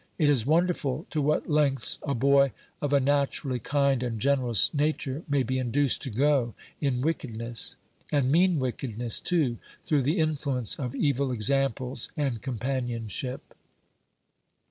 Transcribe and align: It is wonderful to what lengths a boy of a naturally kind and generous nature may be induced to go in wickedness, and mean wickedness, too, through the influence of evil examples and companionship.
It 0.17 0.29
is 0.29 0.47
wonderful 0.47 1.05
to 1.11 1.21
what 1.21 1.47
lengths 1.47 1.99
a 2.01 2.15
boy 2.15 2.53
of 2.81 2.91
a 2.91 2.99
naturally 2.99 3.59
kind 3.59 4.01
and 4.01 4.19
generous 4.19 4.73
nature 4.73 5.21
may 5.29 5.43
be 5.43 5.59
induced 5.59 6.01
to 6.01 6.09
go 6.09 6.55
in 6.79 7.01
wickedness, 7.01 7.75
and 8.11 8.31
mean 8.31 8.57
wickedness, 8.57 9.19
too, 9.19 9.59
through 9.83 10.01
the 10.01 10.17
influence 10.17 10.73
of 10.79 10.95
evil 10.95 11.31
examples 11.31 12.09
and 12.17 12.41
companionship. 12.41 13.53